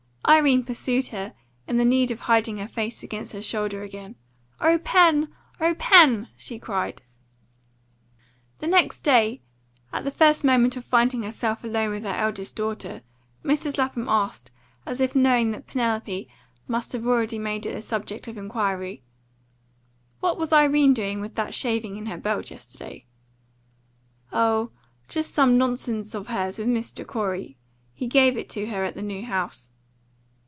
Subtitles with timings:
[0.23, 1.33] Irene pursued her,
[1.67, 4.15] in the need of hiding her face against her shoulder again.
[4.61, 5.27] "O Pen!
[5.59, 7.01] O Pen!" she cried.
[8.59, 9.41] The next day,
[9.91, 13.01] at the first moment of finding herself alone with her eldest daughter,
[13.43, 13.77] Mrs.
[13.77, 14.51] Lapham asked,
[14.85, 16.29] as if knowing that Penelope
[16.67, 19.03] must have already made it subject of inquiry:
[20.21, 23.05] "What was Irene doing with that shaving in her belt yesterday?"
[24.31, 24.71] "Oh,
[25.09, 27.05] just some nonsense of hers with Mr.
[27.05, 27.57] Corey.
[27.93, 29.67] He gave it to her at the new house."